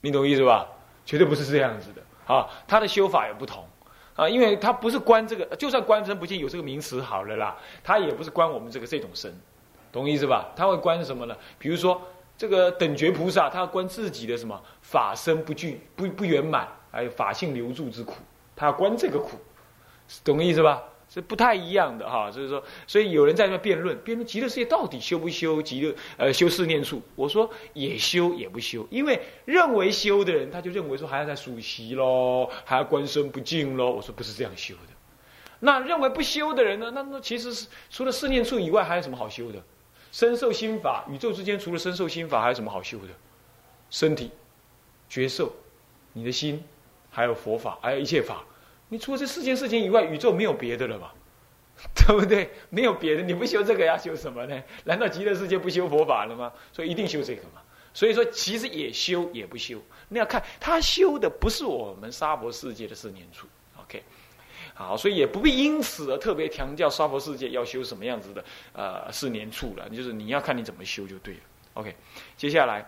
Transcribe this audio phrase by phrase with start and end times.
[0.00, 0.66] 你懂意思吧？
[1.06, 2.02] 绝对不是这样子的
[2.32, 2.48] 啊！
[2.68, 3.66] 他的修法也不同
[4.14, 9.34] 啊，因为他不是观这个，就算观身不净有这个名词好了啦，他也不是观我们这个这种身，
[9.90, 10.50] 懂意思吧？
[10.54, 11.36] 他会观什么呢？
[11.58, 12.00] 比如说
[12.38, 18.14] 这个等觉菩萨，他要观自己的什么法身不具、不不圆满，还有法性留住之苦，
[18.54, 19.38] 他要观这个苦，
[20.22, 20.82] 懂意思吧？
[21.12, 27.02] 是不太一样的哈，所以说，所以有人在那辩论，辩论极乐世界到底修不修极乐，呃，修四念处。
[27.16, 33.90] 我说也修也不修，因为认为修的人，他就认为说还要在数息喽，还要观身不净喽。
[33.90, 34.92] 我说不是这样修的。
[35.58, 36.92] 那认为不修的人呢？
[36.94, 39.60] 那那其实是除了四念处以外，还有什么好修的？
[40.12, 43.08] 身受心法，宇宙之间除了身受心法，还有什么好修的？
[43.90, 44.30] 身体、
[45.08, 45.52] 觉受、
[46.12, 46.62] 你的心，
[47.10, 48.44] 还有佛法，还有一切法。
[48.90, 51.14] 你除了这四件事情以外，宇宙没有别的了吧？
[51.94, 52.50] 对不对？
[52.68, 54.62] 没有别的，你不修这个要修什么呢？
[54.84, 56.52] 难道极乐世界不修佛法了吗？
[56.74, 57.62] 所以一定修这个嘛。
[57.94, 59.80] 所以说，其实也修也不修，
[60.10, 63.46] 你要看他修的不是我们娑婆世界的四念处。
[63.80, 64.02] OK，
[64.74, 69.88] 好，所以也不必因此而特别强调娑婆世界要修什么样子的呃四念处了。
[69.88, 71.40] 就是你要看你怎么修就对了。
[71.74, 71.96] OK，
[72.36, 72.86] 接下来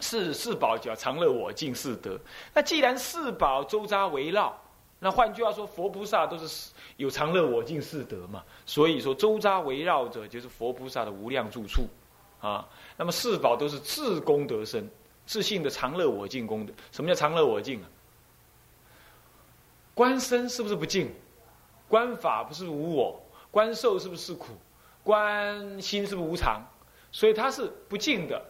[0.00, 2.20] 四四宝叫常乐我净四德。
[2.52, 4.60] 那既然四宝周匝围绕。
[4.98, 11.82] 那换句话说，佛菩萨都是有常乐我净四德嘛，所以说周匝围绕着就是佛菩萨的无量住处，
[12.40, 14.88] 啊，那么四宝都是自功德身，
[15.26, 16.72] 自信的常乐我净功德。
[16.90, 17.88] 什么叫常乐我净啊？
[19.94, 21.12] 观身是不是不净？
[21.86, 23.20] 观法不是无我？
[23.50, 24.54] 观受是不是苦？
[25.02, 26.62] 观心是不是无常？
[27.12, 28.42] 所以它是不净的、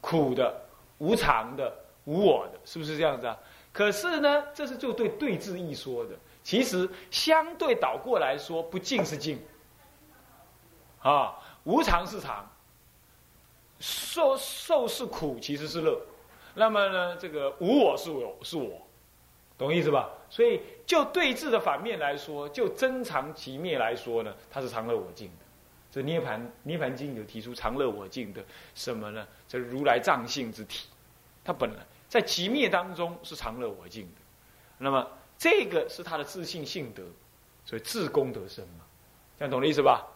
[0.00, 0.58] 苦的、
[0.98, 1.72] 无常的、
[2.04, 3.38] 无我的，是不是这样子啊？
[3.72, 6.10] 可是呢，这是就对对治一说的。
[6.42, 9.38] 其实相对倒过来说，不净是净，
[11.00, 12.50] 啊，无常是常，
[13.78, 16.00] 受受是苦，其实是乐。
[16.54, 18.86] 那么呢，这个无我是我是我，
[19.56, 20.10] 懂意思吧？
[20.28, 25.44] 所以就对治的反面来说，就真常其灭来说呢，它是常乐我净的。
[25.90, 28.44] 这《涅盘涅盘经》有提出常乐我净的
[28.74, 29.26] 什么呢？
[29.46, 30.88] 这如来藏性之体，
[31.44, 31.86] 它本来。
[32.12, 34.20] 在极灭当中是常乐我净的，
[34.76, 35.08] 那么
[35.38, 37.02] 这个是他的自信性德，
[37.64, 38.84] 所以自功德身嘛，
[39.38, 40.06] 这样懂的意思吧？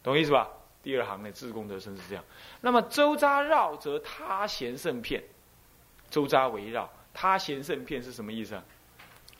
[0.00, 0.48] 懂意思吧？
[0.80, 2.22] 第二行的，自功德身是这样。
[2.60, 5.24] 那么周匝绕则他贤圣片，
[6.08, 8.64] 周匝围绕他贤圣片是什么意思啊？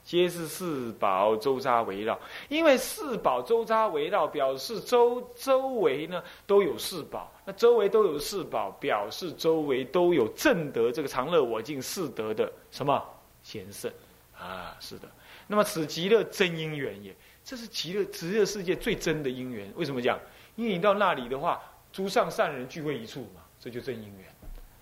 [0.05, 13.03] 皆是四宝周匝围绕，因为四宝周匝围绕，表示周周围呢都有四宝，那周围都有四宝，表示周围都有正德这个常乐我净四德的什么
[13.43, 13.91] 贤圣
[14.39, 14.77] 啊？
[14.79, 15.09] 是的。
[15.47, 19.73] 那么此极乐真因缘也，这是极乐极乐世界最真的因缘。
[19.75, 20.19] 为什么讲？
[20.57, 21.61] 因为你到那里的话，
[21.93, 24.27] 诸上善人聚会一处嘛，这就真因缘，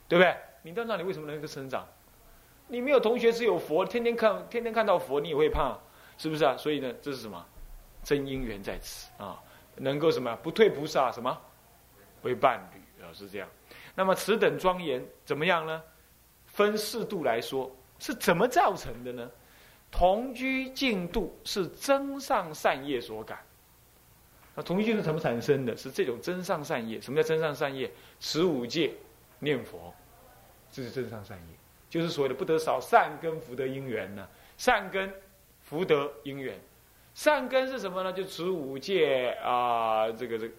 [0.08, 0.36] 对不对？
[0.62, 1.86] 你到那里为什么能够生长？
[2.72, 5.78] 你没有同学，只有佛，天天看，天天看到佛，你也会怕，
[6.16, 6.56] 是不是啊？
[6.56, 7.46] 所以呢，这是什么？
[8.02, 9.38] 真因缘在此啊，
[9.76, 10.34] 能够什么？
[10.36, 11.38] 不退菩萨什么
[12.22, 13.12] 为伴侣啊？
[13.12, 13.48] 是这样。
[13.94, 15.82] 那么此等庄严怎么样呢？
[16.46, 19.30] 分四度来说，是怎么造成的呢？
[19.90, 23.38] 同居净度是真上善业所感。
[24.54, 25.76] 那同居是怎么产生的？
[25.76, 26.98] 是这种真上善业。
[27.02, 27.92] 什么叫真上善业？
[28.18, 28.94] 持五戒，
[29.40, 29.92] 念佛，
[30.70, 31.61] 这是真上善业。
[31.92, 34.26] 就是所谓的不得少善根福德因缘呢？
[34.56, 35.12] 善根
[35.60, 36.58] 福德因缘，
[37.12, 38.10] 善根是什么呢？
[38.10, 40.54] 就持五戒啊，这个这个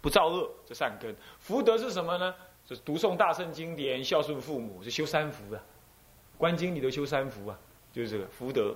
[0.00, 1.14] 不造恶，这善根。
[1.38, 2.34] 福德是什么呢？
[2.66, 5.62] 是读诵大圣经典，孝顺父母，是修三福的。
[6.38, 7.58] 观经里头修三福啊，
[7.92, 8.74] 就是这个福德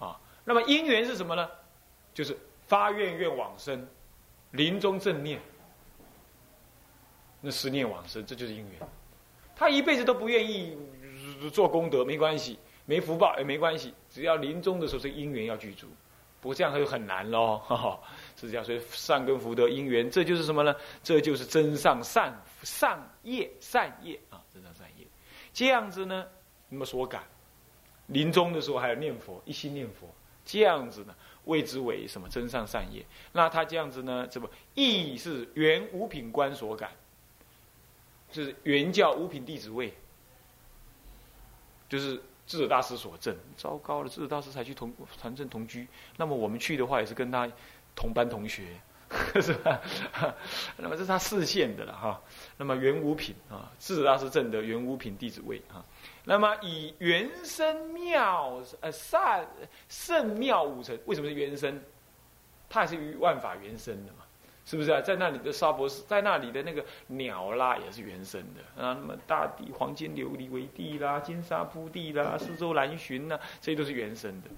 [0.00, 0.20] 啊。
[0.44, 1.48] 那么因缘是什么呢？
[2.12, 2.36] 就是
[2.66, 3.86] 发愿愿往生，
[4.50, 5.40] 临终正念，
[7.40, 8.88] 那十念往生，这就是因缘。
[9.60, 10.74] 他一辈子都不愿意
[11.52, 15.86] 做功德，没关系，没福报也没关系，只要临终的时候这因缘要具足，
[16.40, 17.60] 不过这样他就很难喽，
[18.40, 18.64] 是这样。
[18.64, 20.74] 所以善根福德因缘，这就是什么呢？
[21.02, 25.06] 这就是真上善善业善业啊，真上善业。
[25.52, 26.26] 这样子呢，
[26.70, 27.22] 那么所感，
[28.06, 30.08] 临终的时候还要念佛，一心念佛，
[30.42, 31.14] 这样子呢，
[31.44, 33.04] 谓之为什么真上善业？
[33.30, 36.90] 那他这样子呢，这不亦是原五品官所感。
[38.30, 39.92] 就是原教五品弟子位，
[41.88, 43.36] 就是智者大师所证。
[43.56, 45.86] 糟糕了，智者大师才去同传正同居，
[46.16, 47.50] 那么我们去的话也是跟他
[47.94, 48.80] 同班同学，
[49.42, 49.80] 是吧？
[50.78, 52.22] 那么这是他视线的了哈。
[52.56, 55.84] 那么原五品啊，智者大师证的原五品弟子位啊。
[56.24, 59.46] 那么以原生妙呃善
[59.88, 61.82] 圣妙五成，为什么是原生？
[62.68, 64.19] 他也是于万法原生的嘛。
[64.70, 65.00] 是不是啊？
[65.00, 68.94] 在那里的沙博士，在那里的那个鸟啦，也是原生的啊。
[68.94, 74.48] 那么大地黄金琉璃为地啦，金沙铺地啦，四周蓝寻呐，这些都是原生的。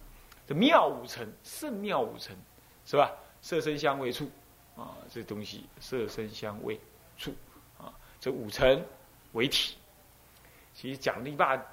[0.47, 2.37] 这妙五层，圣妙五层，
[2.85, 3.11] 是吧？
[3.41, 4.31] 色身香味触
[4.76, 6.79] 啊，这东西色身香味
[7.17, 7.35] 触
[7.79, 8.85] 啊，这五层
[9.32, 9.79] 为体。
[10.75, 11.67] 其实讲一半，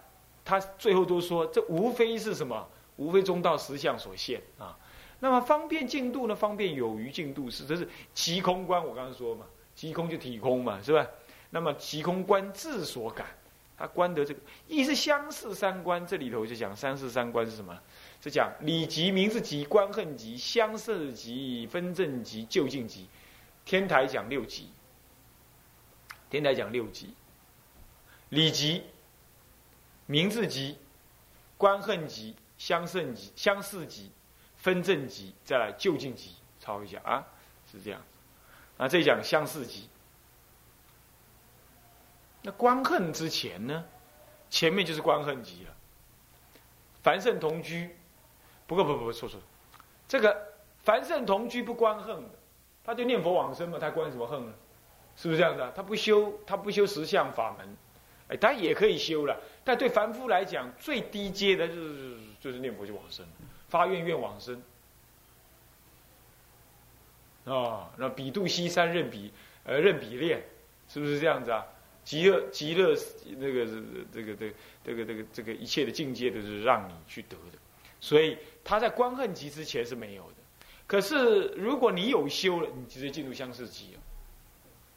[0.45, 2.65] 他最后都说，这无非是什么？
[2.95, 4.77] 无非中道实相所现啊。
[5.19, 6.36] 那么方便进度呢？
[6.36, 8.86] 方便有余进度是，这是即空观。
[8.86, 9.45] 我刚刚说嘛，
[9.75, 11.06] 即空就体空嘛，是吧？
[11.50, 13.25] 那么即空观自所感，
[13.77, 16.06] 他观得这个，亦是相似三观。
[16.07, 17.77] 这里头就讲三世三观是什么？
[18.21, 23.07] 是讲理即名字即观恨即相似即分正即就近即。
[23.66, 24.69] 天台讲六即，
[26.30, 27.13] 天台讲六级，
[28.30, 28.83] 理即
[30.06, 30.77] 名字即
[31.57, 34.12] 观恨即相胜即相似即。
[34.59, 37.25] 分正极，再来就近极，抄一下啊，
[37.71, 38.00] 是这样。
[38.77, 39.89] 啊，这讲相似极。
[42.41, 43.83] 那观恨之前呢？
[44.50, 45.75] 前面就是观恨极了。
[47.03, 47.95] 凡圣同居，
[48.65, 49.39] 不过不不不错错，
[50.07, 50.35] 这个
[50.83, 52.29] 凡圣同居不观恨的，
[52.83, 54.53] 他就念佛往生嘛，他观什么恨呢？
[55.15, 55.71] 是不是这样的？
[55.73, 57.77] 他不修，他不修十相法门，
[58.29, 59.39] 哎，他也可以修了。
[59.63, 63.25] 但对凡夫来讲，最低阶的就是就是念佛就往生。
[63.69, 64.62] 发愿愿往生
[67.45, 67.92] 啊！
[67.98, 69.31] 那比度西山任比
[69.63, 70.44] 呃任比练，
[70.88, 71.66] 是不是这样子啊？
[72.04, 72.95] 极乐极乐
[73.38, 73.66] 那个
[74.12, 77.57] 这个这个这个这个这个一切的境界都是让你去得的，
[78.00, 80.36] 所以他在观恨极之前是没有的。
[80.88, 84.00] 可是如果你有修了，你直接进入相似极了，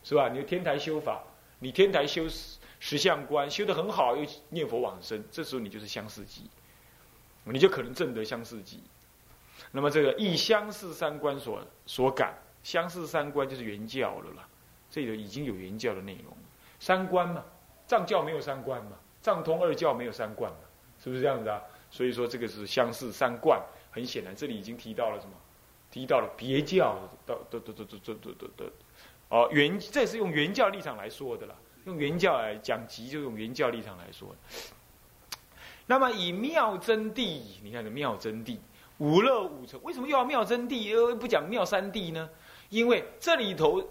[0.03, 0.31] 是吧？
[0.31, 1.23] 你天台修法，
[1.59, 2.27] 你天台修
[2.81, 6.49] 十相观修的很好，又念佛往生，这时候你就是相似极。
[7.45, 8.83] 你就可能证得相似极，
[9.73, 14.47] 那么这个以相似三观所所感，相似三观就是原教了啦，
[14.91, 16.37] 这里已经有原教的内容，
[16.79, 17.45] 三观嘛，
[17.87, 20.59] 藏教没有三观嘛，藏通二教没有三观嘛，
[21.03, 21.61] 是不是这样子啊？
[21.91, 23.61] 所以说这个是相似三观，
[23.91, 25.33] 很显然这里已经提到了什么？
[25.91, 26.95] 提到了别教
[27.27, 28.65] 的，都都都都都都都都，
[29.29, 31.55] 哦原这是用原教立场来说的啦，
[31.85, 34.35] 用原教来讲极就用原教立场来说。
[35.87, 38.59] 那么以妙真谛，你看这妙真谛，
[38.99, 42.29] 五乐五成，为什么又要妙真谛，又不讲妙三谛呢？
[42.69, 43.83] 因为这里头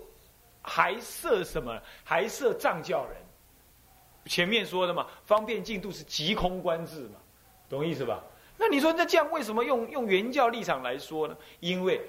[0.62, 1.80] 还设什么？
[2.04, 3.16] 还设藏教人。
[4.26, 7.16] 前面说的嘛，方便进度是即空观智嘛，
[7.70, 8.24] 懂意思吧？
[8.58, 11.36] 那你说那这样为什么用用原教立场来说呢？
[11.60, 12.00] 因为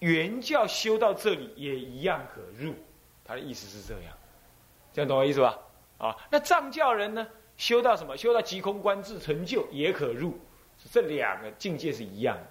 [0.00, 2.74] 原教修到这里也一样可入，
[3.24, 4.12] 他的意思是这样，
[4.92, 5.58] 这样懂我意思吧？
[5.96, 7.26] 啊，那藏教人呢？
[7.58, 8.16] 修到什么？
[8.16, 10.38] 修到即空观智成就也可入，
[10.90, 12.46] 这两个境界是一样的。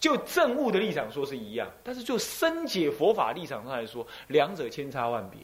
[0.00, 5.40] 就正悟的立场说是一样，但是就深解佛法立场上来说，两者千差万别。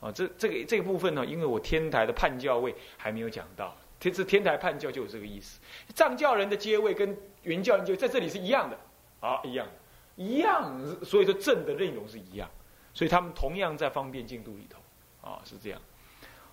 [0.00, 5.60] 啊，这这个这个部分呢，因为我天台的判教位还没有讲到，天是天台判教就有这个意思。
[5.94, 8.78] 藏教人的阶位跟原教人就在这里是一样的，
[9.20, 9.68] 啊，一样，
[10.16, 12.50] 一样，所以说正的内容是一样，
[12.94, 14.80] 所以他们同样在方便进度里头，
[15.20, 15.80] 啊，是这样。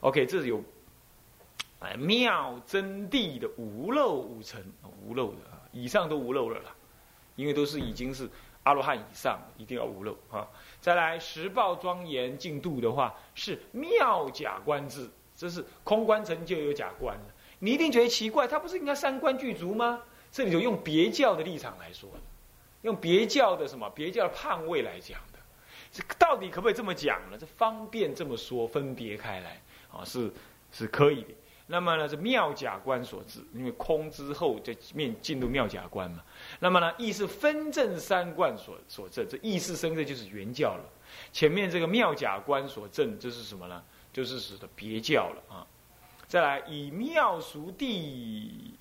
[0.02, 0.62] OK，这是有。
[1.80, 4.60] 哎，妙真谛的无漏五层，
[5.06, 6.76] 无漏的啊，以上都无漏了啦，
[7.36, 8.28] 因为都是已经是
[8.64, 10.48] 阿罗汉以上，一定要无漏啊。
[10.82, 17.16] 再来十报庄严净度的话，是妙假观智，这是空观成就有假观。
[17.60, 20.02] 你一定觉得奇怪，他不是应该三观具足吗？
[20.32, 22.10] 这里就用别教的立场来说
[22.82, 25.40] 用别教的什么别教的判位来讲的，
[25.92, 27.38] 这到底可不可以这么讲呢？
[27.40, 29.62] 这方便这么说，分别开来
[29.92, 30.32] 啊，是
[30.72, 31.30] 是可以的。
[31.70, 36.24] 那么呢，是妙假观所致，因为空之后就面进入妙假观嘛。
[36.62, 40.84] 那么呢，意是分正三观所所证，这意识生的就是原教了。
[41.34, 43.84] 前面这个妙假观所证，这是什么呢？
[44.14, 45.68] 就是指的别教了啊。
[46.26, 48.74] 再来以妙熟地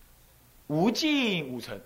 [0.68, 1.80] 无尽五成，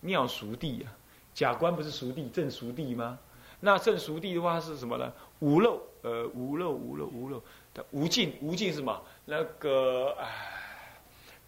[0.00, 0.94] 妙熟地啊，
[1.34, 3.18] 假观不是熟地正熟地吗？
[3.60, 5.12] 那正熟地的话是什么呢？
[5.40, 7.42] 无漏呃无漏无漏无漏
[7.90, 9.02] 无尽无尽是什么？
[9.24, 10.26] 那个哎，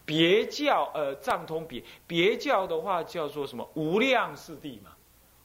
[0.05, 4.91] 别教呃藏通别别教的话叫做什么无量四谛嘛，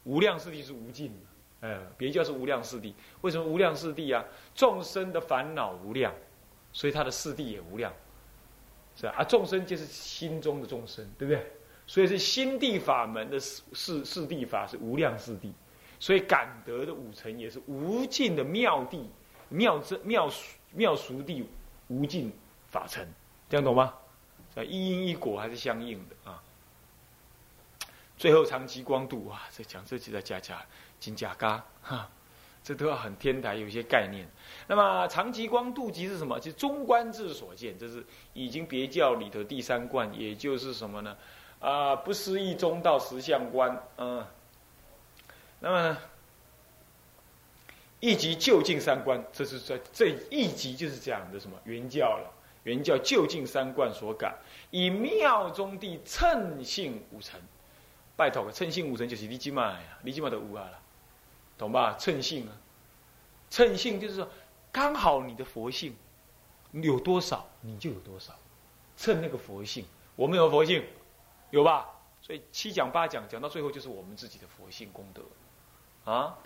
[0.04, 2.94] 无量四谛是无尽的，哎，别教是无量四谛。
[3.22, 4.26] 为什么无量四谛啊？
[4.56, 6.14] 众生的烦恼无量，
[6.72, 7.94] 所以他的四谛也无量，
[8.96, 9.08] 是？
[9.08, 11.52] 啊，众生就是心中的众生，对不对？
[11.88, 15.52] 所以是心地法门的四四四谛法是无量四谛，
[16.00, 19.04] 所以感得的五层也是无尽的妙谛
[19.50, 20.30] 妙真妙
[20.74, 21.48] 妙熟地。
[21.88, 22.32] 无尽
[22.70, 23.06] 法尘，
[23.50, 23.94] 这样懂吗？
[24.56, 26.42] 啊一因一果还是相应的啊。
[28.18, 30.66] 最后长期光度哇，这讲这几在加加
[31.02, 32.10] 金甲嘎哈，
[32.64, 34.26] 这都要很天台有一些概念。
[34.68, 36.40] 那么长极光度极是什么？
[36.40, 41.18] 就是中观智所见，这是已经别教里头第三观，也就是什么呢？
[41.60, 44.26] 啊，不思议中道实相观，嗯。
[45.60, 45.98] 那么，
[48.02, 52.30] 一级就近三观，这是在这一级就是讲的什么原教了？
[52.64, 54.36] 原教就近三观所感，
[54.70, 57.40] 以妙中地称性五成。
[58.16, 60.80] 拜托个称性五成就是你今嘛呀，你今嘛的五啊了，
[61.58, 61.96] 懂吧？
[61.98, 62.54] 称性啊，
[63.50, 64.30] 称性就是说，
[64.72, 65.96] 刚好你的佛性
[66.74, 68.34] 有多少，你就有多少。
[68.98, 70.84] 称那个佛性，我们有佛性，
[71.50, 71.90] 有吧？
[72.22, 75.24] 所以七讲八讲讲到最后，就是我们自己的佛性功德
[76.12, 76.38] 啊。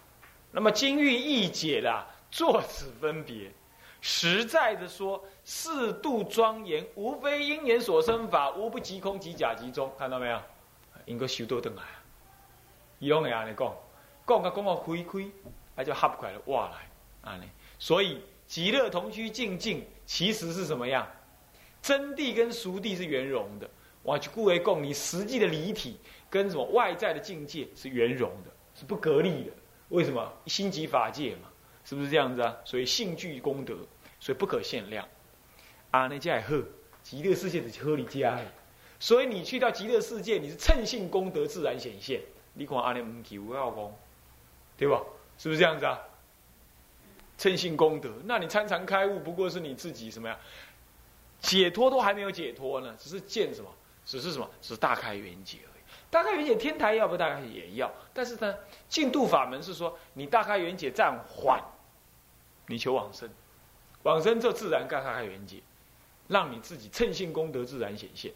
[0.56, 3.52] 那么金玉一解啦，作此分别，
[4.00, 10.42] 实在的说，四度庄严，无非因缘所生法，无不即空即假即中，看到没有？
[11.08, 11.84] 应该修多等来，
[13.00, 13.76] 伊拢会安尼讲，
[14.26, 15.30] 讲个讲个开开，
[15.76, 17.44] 那就合过来哇来，安尼。
[17.78, 21.06] 所以极乐同居静静，其实是什么样？
[21.82, 23.70] 真谛跟俗谛是圆融的。
[24.04, 29.52] 我去故为共你实际的离体跟什么外在的境界是圆融的，是不隔离的。
[29.90, 30.34] 为什么？
[30.48, 31.50] 心即法界嘛，
[31.84, 32.58] 是不是这样子啊？
[32.66, 33.76] 所以性具功德，
[34.20, 35.08] 所以不可限量。
[35.92, 36.64] 啊，那家喝
[37.04, 38.40] 极乐世界的喝你家。
[39.00, 42.22] 所以你去到极乐世界，你是称性功德自然显现。
[42.54, 43.92] 你看阿弥唔求要讲，
[44.78, 45.02] 对吧？
[45.38, 46.00] 是不是这样子啊？
[47.38, 50.40] 称性功德，那你参禅开悟，不过是你自己什么呀？
[51.42, 53.70] 解脱都还没有解脱呢，只是见什么？
[54.06, 54.50] 只是什么？
[54.62, 55.75] 只是大开圆解而已。
[56.16, 58.56] 大开圆解，天台要不大开也要，但是呢，
[58.88, 61.62] 净度法门是说，你大开圆解暂缓，
[62.68, 63.30] 你求往生，
[64.04, 65.62] 往生就自然大开圆解，
[66.30, 68.32] 让你自己称性功德自然显现。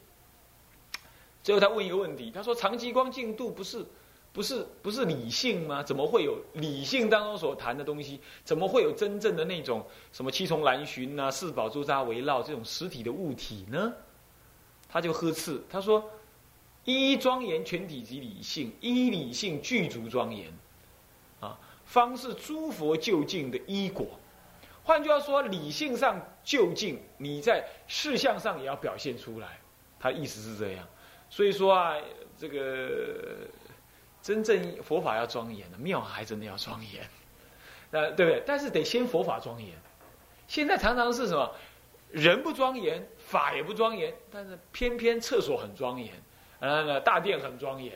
[1.41, 3.86] 最后他问一个问题，他说：“长极光净度不是，
[4.33, 5.81] 不是，不是理性吗？
[5.81, 8.19] 怎么会有理性当中所谈的东西？
[8.43, 13.93] 怎么会有真正的那种什么七重蓝寻呐、四宝朱砂围绕这种实体的物体呢？”
[14.91, 16.03] 他就呵斥他说
[16.89, 20.51] ：“一庄严全体即理性，一理性具足庄严，
[21.39, 21.55] 啊，
[21.86, 24.08] 方是诸佛就近的依果。
[24.84, 29.60] 换句话说，理性上就近，你在事项上也要表现出来。
[30.00, 30.88] 他意思是这样。”
[31.29, 31.96] 所以说啊，
[32.36, 33.48] 这个
[34.19, 37.08] 真正佛法要庄严的，庙还真的要庄严，
[37.91, 38.43] 那 对不对？
[38.48, 39.77] 但是得先佛法庄严。
[40.48, 41.53] 现在常常是什么？
[42.10, 46.12] 人不庄严，法也不庄严，但是偏偏厕所很庄严，
[46.59, 47.93] 呃，大殿很庄严，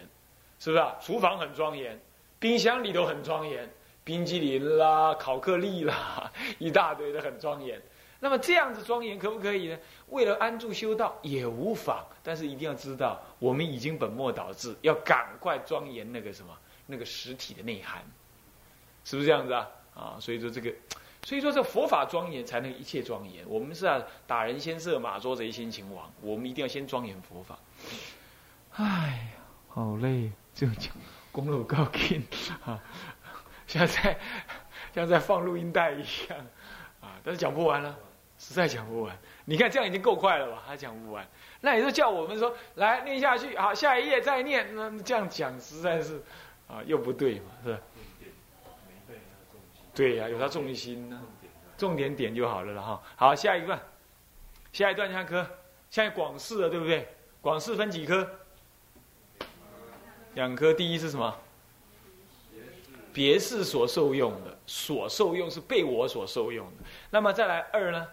[0.60, 0.96] 是不是啊？
[1.02, 2.00] 厨房很庄严，
[2.40, 3.70] 冰箱里头很庄严，
[4.04, 7.82] 冰激凌啦、巧克力啦， 一大堆的很庄严。
[8.20, 9.78] 那么这样子庄严可不可以呢？
[10.08, 18.02] 为了安住修道也无妨，但是一定要知道，我们已经本末倒置，要赶快庄严那个什么，那个实体的内涵，
[19.04, 19.70] 是不是这样子啊？
[19.94, 20.74] 啊，所以说这个，
[21.24, 23.44] 所以说这佛法庄严才能一切庄严。
[23.46, 27.60] 我们是啊，打人先射马，捉贼先擒王，我们一定要先庄严佛法。
[28.76, 29.40] 哎呀，
[29.70, 30.92] 好累，就讲
[31.32, 32.26] 公路高进
[32.66, 32.82] 啊，
[33.68, 34.18] 像 在
[34.94, 36.40] 像在放录音带一样
[37.02, 37.96] 啊，但是讲不完了。
[38.40, 40.62] 实在讲不完，你看这样已经够快了吧？
[40.68, 41.26] 还讲不完，
[41.62, 44.76] 那也就叫我们说来念下去，好，下一页再念。
[44.76, 46.22] 那这样讲实在是，
[46.68, 47.80] 啊，又不对嘛，是吧？
[49.94, 51.22] 对呀，有他重心呢，
[51.78, 53.02] 重点点就好了了哈。
[53.16, 53.80] 好，下一段，
[54.74, 55.48] 下一段看科，
[55.90, 57.08] 现在广式了，对不对？
[57.40, 58.30] 广式分几科？
[60.36, 61.36] 两科，第一是什么？
[63.14, 66.84] 别是所受用的，所受用是被我所受用的。
[67.12, 68.08] 那么再来二呢？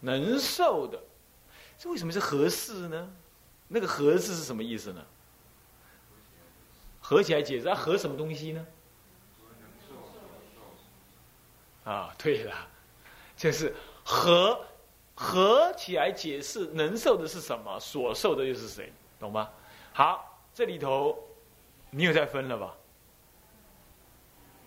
[0.00, 1.02] 能受的，
[1.76, 3.10] 这为什么是合适呢？
[3.66, 5.04] 那个合适是什么意思呢？
[7.00, 8.66] 合起来解释，合什么东西呢？
[11.82, 12.68] 啊，对了，
[13.36, 14.64] 就是合
[15.16, 19.50] 合起来解释能受的是什么，所受的又是谁，懂吗？
[19.92, 21.18] 好，这里头
[21.90, 22.74] 你有在分了吧？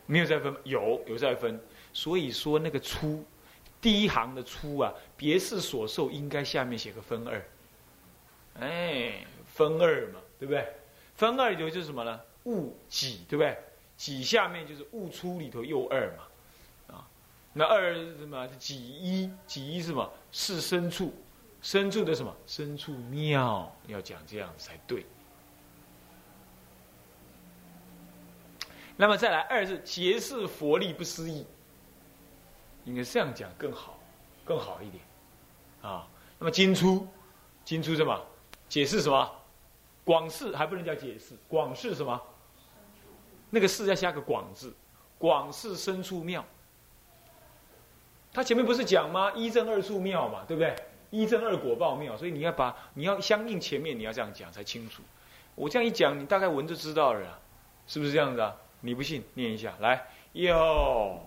[0.05, 1.61] 没有在分，有有在分，
[1.93, 3.23] 所以说那个出。
[3.81, 7.41] 第一行的出啊，别是所受，应该下面写个分二，
[8.59, 10.67] 哎，分二嘛，对不对？
[11.15, 12.19] 分二里头就是什么呢？
[12.43, 13.57] 物己，对不对？
[13.95, 17.07] 己下面就是物出里头又二嘛，啊，
[17.53, 18.45] 那二是什么？
[18.57, 20.11] 己一，己一是什么？
[20.33, 21.13] 是深处，
[21.61, 22.35] 深处的什么？
[22.45, 25.05] 深处妙，要讲这样才对。
[28.95, 31.45] 那么再来，二是结是佛力不思议。
[32.85, 33.99] 应该这样讲更好，
[34.43, 35.03] 更好一点，
[35.81, 36.07] 啊。
[36.37, 37.07] 那么金出，
[37.63, 38.25] 金出什么？
[38.67, 39.31] 解释什么？
[40.05, 42.19] 广释还不能叫解释，广释什么？
[43.49, 44.73] 那个寺要加个广字，
[45.17, 46.43] 广是深处妙。
[48.31, 49.31] 他前面不是讲吗？
[49.33, 50.75] 一正二处妙嘛，对不对？
[51.09, 55.01] 一正二果报妙，所以你要把你要相应前面你要这样讲才清楚。
[55.55, 57.39] 我这样一讲，你大概闻就知道了，
[57.87, 58.55] 是不是这样子啊？
[58.81, 60.07] 你不信，念一下来。
[60.33, 61.19] 哟，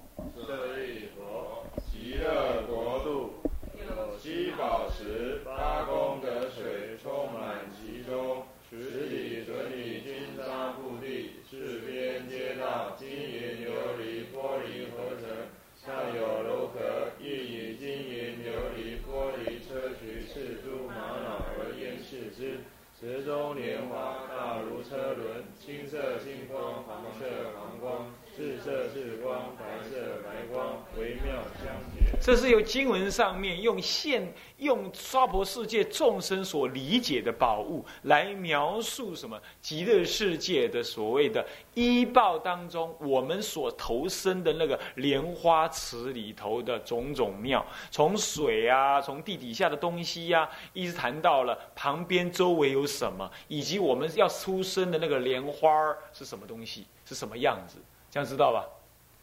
[20.42, 22.58] 磲赤珠玛瑙而严饰之。
[22.98, 28.10] 池中莲花大如车轮，青色金光，黄色黄光。
[28.34, 32.18] 赤色是光，白色白光，微妙相结。
[32.18, 57.76] 这是由经文上面用现用娑婆世界众生所理解的宝物来描述什么极乐世界的所谓的依报当中，我们所投身的那个莲花池里头的种种妙，从水啊，从地底下的东西呀，一直谈到了旁边周围有什么，以及我们要出生的那个莲花是什么东西，是什么样子。
[58.12, 58.68] 这样知道吧？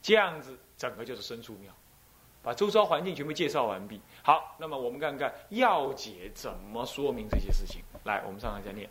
[0.02, 1.72] 这样子整个就是深处妙，
[2.42, 4.02] 把周遭环境全部介绍完毕。
[4.24, 7.84] 好，那么我们看看要解怎么说明这些事情。
[8.06, 8.90] 来，我们上来再念：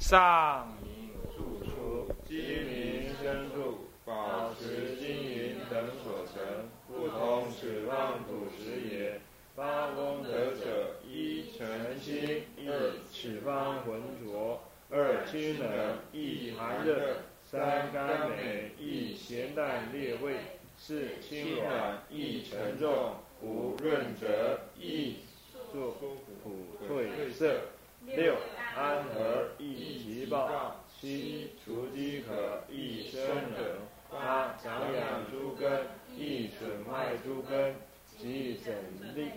[0.00, 9.20] 上明住处，鸡鸣深处，宝石金银等所成，不同此方土石也。
[9.56, 17.18] 八功德者：一澄清，二此方浑浊，二清冷，一寒热。
[17.54, 20.32] 三甘美，易咸淡烈味；
[20.76, 25.18] 四清软，易沉重；五润泽，易
[25.72, 26.16] 作苦
[26.88, 27.46] 褪色；
[28.04, 28.34] 六
[28.74, 33.78] 安和，易急暴；七除饥渴，易生冷；
[34.10, 35.86] 八长养诸根，
[36.18, 37.74] 易损坏诸根；
[38.18, 38.74] 即整
[39.14, 39.30] 利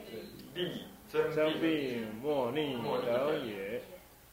[0.56, 2.74] 利生病莫逆
[3.06, 3.80] 等也。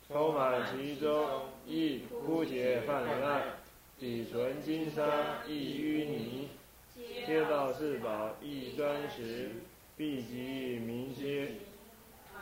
[0.08, 3.63] 充满其中，易枯竭泛滥。
[3.98, 6.48] 底存金沙亦淤泥，
[7.26, 9.50] 街道四宝亦砖石，
[9.96, 11.52] 必及民街，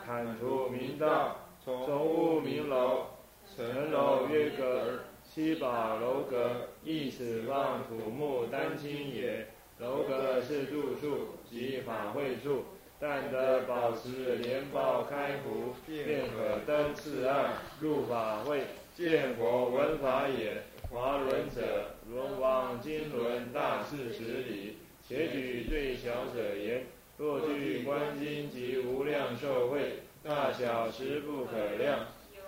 [0.05, 3.07] 坦途明道，从屋明楼，
[3.55, 9.47] 层楼约阁，七宝楼阁，亦此望土木丹青也。
[9.79, 12.65] 楼阁是住处及法会处，
[12.99, 18.63] 但得保持莲报开壶，便可登次岸入法会，
[18.97, 20.63] 见佛闻法也。
[20.93, 24.77] 华轮者，轮王金轮大四十里，
[25.09, 26.85] 且举最小者言：
[27.17, 32.01] 若具观经及无量寿会，大小实不可量。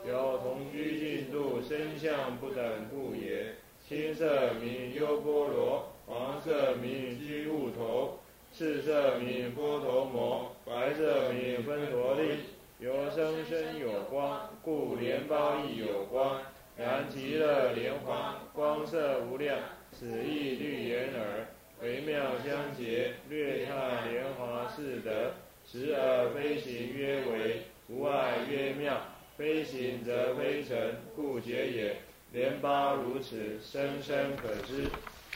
[0.06, 3.54] 有同居进度，身相不等故也。
[3.88, 8.18] 青色名优波罗，黄色名居物头，
[8.52, 12.40] 赤色名波头摩，白色名分陀利。
[12.78, 16.42] 有生生有光，故莲包亦有光。
[16.76, 19.56] 然极乐莲花光色无量，
[19.92, 21.46] 此意绿眼耳，
[21.80, 25.34] 微妙相结，略看莲华似得。
[25.64, 29.00] 时而飞行曰为，无碍曰妙。
[29.36, 31.96] 飞行则飞尘，故结也。
[32.32, 34.88] 莲包如此，深深可知。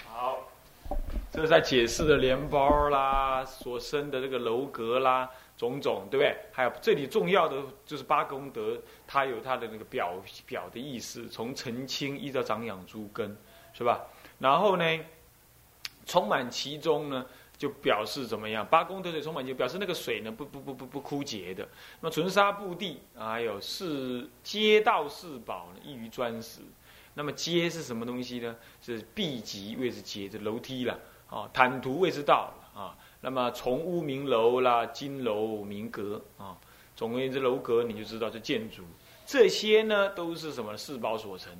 [0.04, 0.50] 好，
[1.32, 5.30] 这是在解释的莲包啦，所生的这个楼阁啦。
[5.58, 6.36] 种种对不对？
[6.52, 10.14] 还有这里重要的就是八功德，它有它的那个表
[10.46, 13.36] 表的意思，从澄清一直到长养诸根，
[13.74, 14.06] 是吧？
[14.38, 14.84] 然后呢，
[16.06, 18.64] 充满其中呢，就表示怎么样？
[18.64, 21.68] 八功德水充满就表示那个水呢不不不不不枯竭的。
[22.00, 26.60] 那么纯沙布地，还有是街道四宝呢，异于砖石。
[27.14, 28.54] 那么阶是什么东西呢？
[28.80, 30.96] 是壁级位置阶，这楼梯了
[31.28, 32.94] 啊，坦途位置道啊。
[33.20, 36.56] 那么从屋名楼啦，金楼名阁啊，
[36.94, 38.84] 总而言之，楼阁你就知道这建筑，
[39.26, 41.52] 这些呢都是什么四宝所成。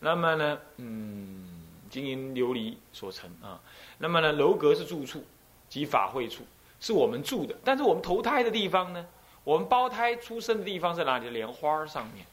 [0.00, 3.58] 那么呢，嗯，金银琉璃所成啊。
[3.98, 5.24] 那么呢，楼阁是住处
[5.68, 6.44] 及法会处，
[6.78, 7.54] 是我们住的。
[7.64, 9.06] 但是我们投胎的地方呢，
[9.44, 11.30] 我们胞胎出生的地方在哪里？
[11.30, 12.26] 莲花上面，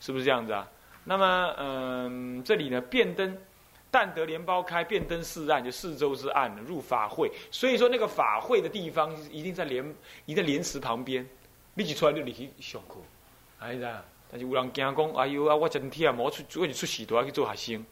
[0.00, 0.66] 是不是这样子啊？
[1.04, 3.36] 那么，嗯，这里呢，便灯。
[3.96, 7.32] 但得莲苞开，便登四岸，就四周之岸入法会。
[7.50, 9.82] 所以说，那个法会的地方一定在莲，
[10.26, 11.26] 一定在莲池旁边。
[11.72, 12.96] 你一出来就立去上课，
[13.58, 14.04] 哎呀！
[14.30, 17.86] 但是有人惊讲，哎呦啊，我真忝，我出我就出事都要去做学生，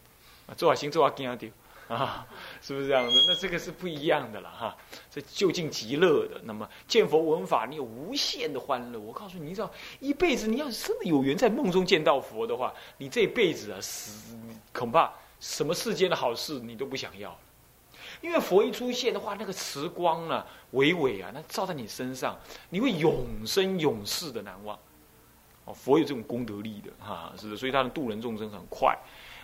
[0.55, 1.47] 做学生做啊惊着
[1.89, 2.27] 啊，
[2.61, 3.15] 是不是这样子？
[3.27, 4.77] 那这个是不一样的了哈。
[5.09, 8.99] 这就近极乐的，那么见佛闻法，你有无限的欢乐。
[8.99, 14.37] 我告诉你，你知道，一辈子你要是真的有缘在梦中见到佛的话，你这辈子啊，死
[14.71, 15.11] 恐怕。
[15.39, 17.37] 什么世间的好事你都不想要
[18.21, 24.77] 因为佛一出现的话，那个慈光啊，伟伟啊，那照在你身上，你会永生永世的难忘。
[25.65, 28.97] 哦，佛有这种功德力的哈，是的，所以他的度人众生很快。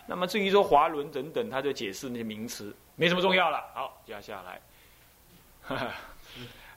[0.08, 3.60] 那么至于说华轮等等，他就解释那些名词，没什么重要了。
[3.74, 4.62] 好，接下来，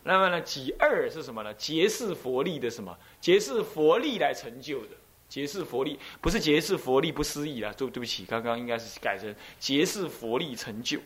[0.02, 1.52] 那么呢，己二是什么呢？
[1.54, 2.96] 结是佛力的什么？
[3.20, 4.96] 结是佛力来成就的。
[5.34, 7.74] 结是佛力，不是结是佛力不思议啊！
[7.76, 11.00] 对对不起，刚刚应该是改成结是佛力成就，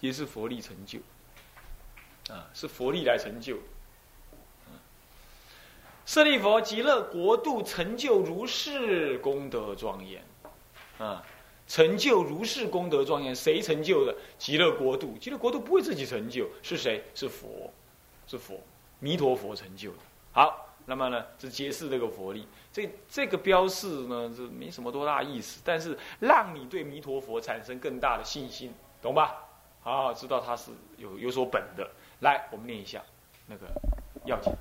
[0.00, 0.98] 结是佛力成就，
[2.34, 3.60] 啊，是佛力来成就。
[6.04, 10.24] 舍利佛，极乐国度成就如是功德庄严，
[10.98, 11.24] 啊，
[11.68, 14.16] 成就如是功德庄严，谁成就的？
[14.36, 17.04] 极乐国度，极乐国度不会自己成就，是谁？
[17.14, 17.72] 是佛，
[18.26, 18.60] 是佛，
[18.98, 19.98] 弥陀佛成就的。
[20.32, 20.71] 好。
[20.86, 29.44] 那么呢，这揭示这个佛力，这这个标示呢，这没什么多大意思，但是让你对弥陀佛产生更大的信心，懂吧？
[29.80, 31.90] 好，好知道他是有有所本的。
[32.20, 33.02] 来，我们念一下
[33.46, 33.66] 那个
[34.24, 34.52] 要紧。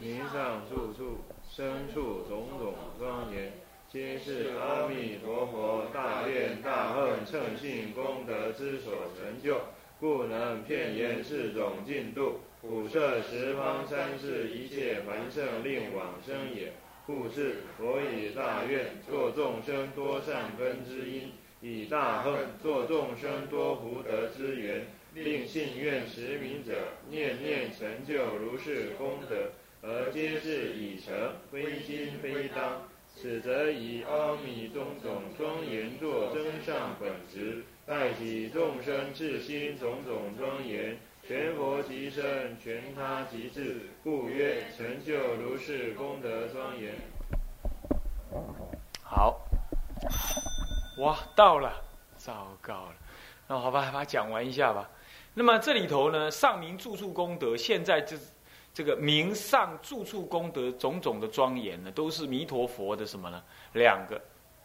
[0.00, 1.18] 名上处处
[1.50, 3.52] 深处种种庄严，
[3.90, 9.60] 皆是阿弥陀佛大愿大恨称性功德之所成就，
[10.00, 12.40] 故能片言是种净土。
[12.60, 16.72] 普摄十方三世一切凡圣令往生也。
[17.06, 26.74] 故是佛以大愿作众生多善根之因，以大恨作众生多福德之缘，令信愿持名者
[27.08, 31.14] 念念成就如是功德，而皆是已成，
[31.50, 32.82] 非今非当。
[33.14, 40.94] 此则以阿弥种种庄严作真上本质，待起众生至心种种庄严。
[41.26, 46.94] 全佛即身，全他即智，故曰成就如是功德庄严。
[49.02, 49.40] 好，
[50.98, 51.72] 哇，到了，
[52.18, 52.94] 糟糕了，
[53.46, 54.90] 那好吧，把它讲完一下吧。
[55.32, 58.18] 那么这里头呢，上明住处功德，现在这
[58.74, 63.42] 这个明上住处功德种种的庄严呢，都是弥陀佛的什么呢？
[63.72, 64.20] 两个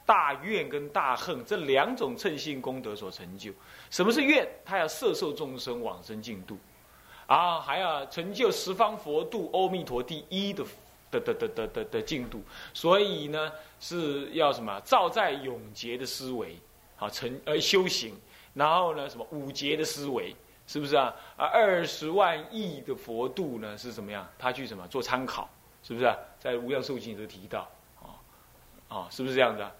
[0.05, 3.51] 大愿跟大恨这两种称性功德所成就。
[3.89, 4.47] 什么是愿？
[4.65, 6.57] 他要摄受众生往生净土，
[7.27, 10.63] 啊，还要成就十方佛度阿弥陀第一的
[11.11, 12.41] 的的的的的的净土。
[12.73, 14.79] 所以呢，是要什么？
[14.81, 16.57] 照在永劫的思维，
[16.95, 18.13] 好成呃修行，
[18.53, 20.35] 然后呢，什么五劫的思维，
[20.67, 21.13] 是不是啊？
[21.37, 24.27] 啊，二十万亿的佛度呢，是怎么样？
[24.37, 25.49] 他去什么做参考？
[25.83, 26.17] 是不是啊？
[26.39, 27.69] 在无量寿经都提到，
[28.01, 28.07] 啊
[28.89, 29.71] 啊，是不是这样子啊？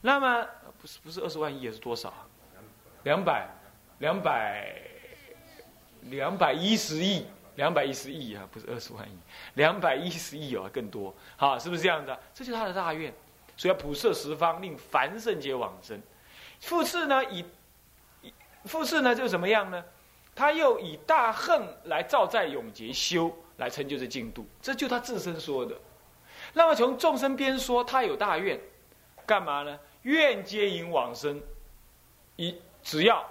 [0.00, 0.46] 那么
[0.80, 2.12] 不是不是二十万亿，是多少？
[3.04, 3.48] 两百。
[3.98, 4.80] 两百
[6.02, 9.18] 两百一十亿，两百一十亿啊，不是二十万亿，
[9.54, 12.16] 两百一十亿啊，更多，好，是不是这样的？
[12.32, 13.12] 这就是他的大愿，
[13.56, 16.00] 所以要普摄十方，令凡圣皆往生。
[16.60, 17.44] 复次呢，以
[18.66, 19.84] 复次呢，就怎么样呢？
[20.32, 25.76] 他又以大恨来造在永劫修，来成就这进度，这就他自身说的。
[26.52, 28.60] 那么从众生边说，他有大愿，
[29.28, 29.78] 干嘛呢？
[30.04, 31.38] 愿皆引往生，
[32.36, 33.22] 一只要。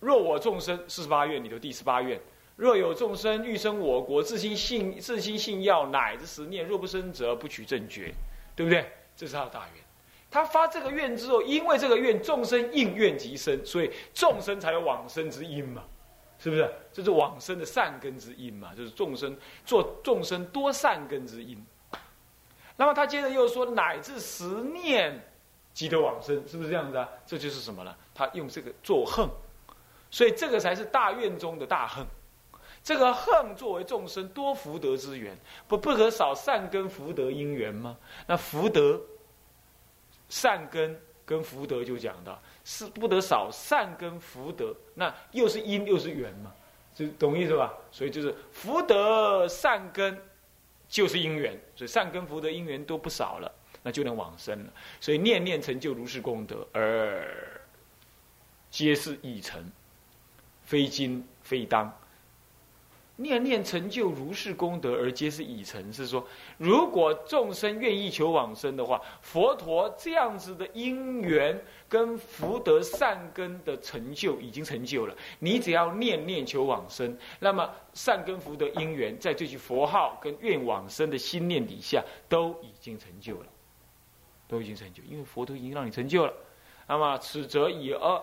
[0.00, 2.20] 若我众生四十八愿里头第十八愿，
[2.56, 8.12] 若有众生欲生我国，自心信自心信要，乃至十念，若不生者，不取正觉，
[8.56, 8.90] 对不对？
[9.14, 9.84] 这是他的大愿。
[10.28, 15.84] 他发这个愿之后，因为这个愿众生应愿即生，所以众生才有往生之因嘛，
[16.40, 16.68] 是不是？
[16.92, 21.64] 这是往生的善根之因嘛，就是众生做众生多善根之因。
[22.80, 25.22] 那么他接着又说，乃至十念
[25.74, 27.06] 即得往生，是不是这样子啊？
[27.26, 27.94] 这就是什么呢？
[28.14, 29.28] 他用这个作恨。
[30.10, 32.06] 所以这个才是大愿中的大恨，
[32.82, 35.36] 这个恨作为众生多福德之源，
[35.68, 37.94] 不不可少善根福德因缘吗？
[38.26, 38.98] 那福德、
[40.30, 46.50] 善根跟福德就讲到是不得少善根福德，那又是因又是缘嘛，
[46.94, 47.74] 就懂意思吧？
[47.92, 50.18] 所以就是福德善根
[50.90, 53.50] 就是因缘，所以善根福德因缘都不少了，
[53.82, 54.72] 那就能往生了。
[55.00, 57.60] 所以念念成就如是功德，而
[58.70, 59.64] 皆是已成。
[60.64, 61.92] 非今非当，
[63.20, 65.92] 念念成就如是功德而皆是已成。
[65.92, 75.14] 是说，如果众生愿意求往生的话，佛陀这样子的因缘跟福德善根的成就已经成就了。
[75.38, 83.46] 你只要念念求往生，那么善根福德因缘在这句佛号跟愿往生的心念底下都已经成就了，
[84.48, 86.32] 都已经成就，因为佛陀已经让你成就了。
[86.86, 88.22] 那么此则以阿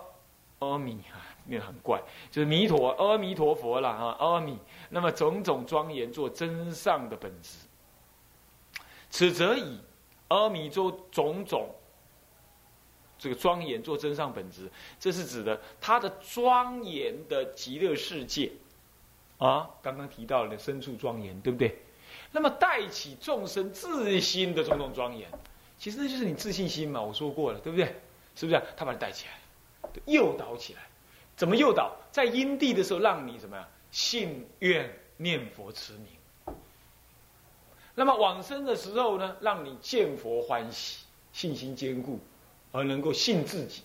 [0.59, 1.26] 阿弥啊。
[1.47, 4.57] 念很怪，就是弥陀阿弥陀佛了啊，阿弥。
[4.89, 7.57] 那么种种庄严做真上的本质，
[9.09, 9.79] 此则以
[10.27, 11.69] 阿弥陀种种
[13.17, 18.51] 这个庄严做真上本质，这是指的他的庄严的极乐世界
[19.37, 19.69] 啊。
[19.81, 21.77] 刚刚提到的深处庄严，对不对？
[22.31, 25.29] 那么带起众生自心的种种庄严，
[25.77, 27.01] 其实那就是你自信心嘛。
[27.01, 27.95] 我说过了，对不对？
[28.35, 28.61] 是不是？
[28.75, 30.81] 他把你带起来，诱导起来。
[31.37, 31.95] 怎么诱导？
[32.11, 33.65] 在因地的时候，让你怎么样？
[33.91, 36.55] 信愿念佛持名。
[37.93, 39.37] 那么往生的时候呢？
[39.39, 42.19] 让你见佛欢喜，信心坚固，
[42.71, 43.83] 而能够信自己。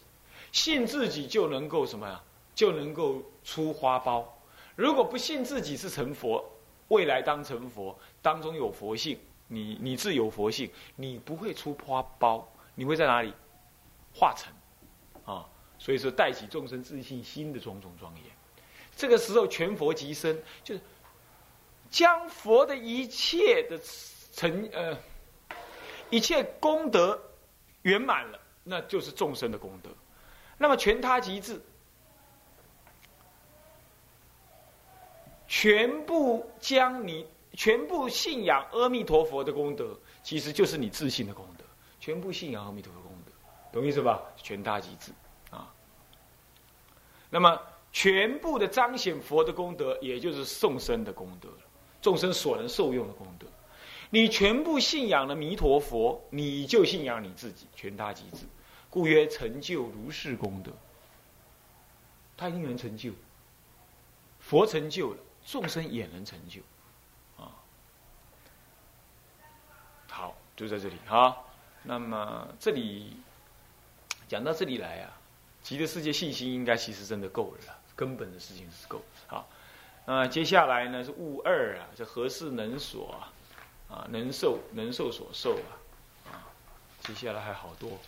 [0.50, 2.22] 信自己就能够什么呀？
[2.54, 4.24] 就能够出花苞。
[4.74, 6.42] 如果不信自己是成佛，
[6.88, 12.42] 未来当成佛，当中有佛性，你你自有佛性，你不会出花苞，
[12.74, 13.32] 你会在哪里
[14.14, 14.52] 化成？
[15.24, 15.48] 啊，
[15.82, 18.24] 所以说带起众生自信心的种种庄严。
[18.94, 20.80] 这个时候全佛即身，就是
[21.90, 23.76] 将佛的一切的
[24.32, 24.96] 成呃
[26.08, 27.20] 一切功德
[27.82, 29.90] 圆满了，那就是众生的功德。
[30.56, 31.60] 那么全他即至，
[35.48, 41.64] 全部将你全部信仰阿弥陀佛的功德，其实就是你自信的功德。
[41.98, 43.32] 全部信仰阿弥陀佛功德，
[43.72, 44.22] 懂意思吧？
[44.36, 45.21] 全他即至啊。
[47.32, 47.58] 那么。
[47.94, 51.50] 全部的彰显佛的功德，也就是众生的功德
[52.00, 53.46] 众生所能受用的功德。
[54.08, 58.46] 你全部信仰了弥陀佛，你就信仰你自己，全他即至，
[58.88, 60.72] 故曰成就如是功德。
[62.34, 63.12] 他一定能成就，
[64.40, 66.62] 佛成就了，众生也能成就，
[67.36, 67.52] 啊。
[70.08, 71.36] 好，就在这里哈。
[71.82, 73.18] 那么这里
[74.28, 75.12] 讲到这里来啊，
[75.62, 77.78] 极乐世界信心应该其实真的够了。
[77.94, 79.46] 根本的事情是够好，
[80.06, 85.60] 那接下来呢是物二啊，这何事能所啊，啊能受能受所受
[86.26, 86.48] 啊，啊
[87.00, 87.98] 接下来还好多，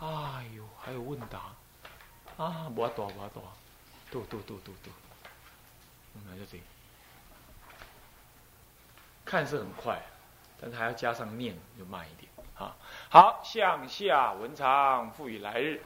[0.00, 1.52] 哎呦还有问答
[2.42, 3.42] 啊，不多不多，
[4.10, 4.92] 多多多多多，
[6.14, 6.62] 我们来这里，
[9.24, 10.00] 看是很快，
[10.58, 12.74] 但是还要加上念就慢一点啊。
[13.10, 15.82] 好，向下文长赋予来日。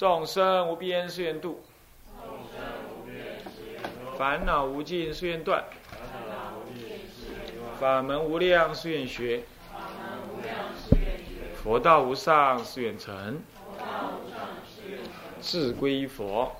[0.00, 1.60] 众生无边誓愿度，
[4.16, 5.62] 烦恼无尽誓愿断，
[7.78, 9.42] 法门无量誓愿学，
[11.54, 13.42] 佛道无上誓愿成，
[15.42, 16.50] 志归佛，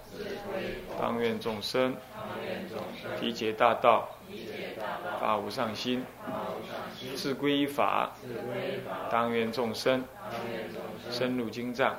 [1.00, 1.96] 当愿众生。
[3.18, 4.11] 体解大道，
[5.18, 6.05] 发无上心，
[7.16, 8.12] 志归法，
[9.11, 10.05] 当愿众生。
[11.11, 11.98] 深入经藏。